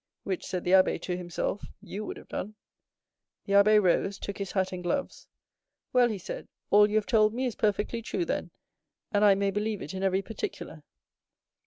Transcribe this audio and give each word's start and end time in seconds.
"Which," 0.23 0.47
said 0.47 0.63
the 0.63 0.71
abbé 0.71 0.99
to 1.03 1.15
himself, 1.15 1.63
"you 1.79 2.03
would 2.05 2.17
have 2.17 2.27
done." 2.29 2.55
The 3.45 3.53
abbé 3.53 3.79
rose, 3.79 4.17
took 4.17 4.39
his 4.39 4.53
hat 4.53 4.71
and 4.71 4.81
gloves. 4.81 5.27
"Well," 5.93 6.09
he 6.09 6.17
said, 6.17 6.47
"all 6.71 6.89
you 6.89 6.95
have 6.95 7.05
told 7.05 7.35
me 7.35 7.45
is 7.45 7.53
perfectly 7.53 8.01
true, 8.01 8.25
then, 8.25 8.49
and 9.11 9.23
I 9.23 9.35
may 9.35 9.51
believe 9.51 9.79
it 9.83 9.93
in 9.93 10.01
every 10.01 10.23
particular." 10.23 10.81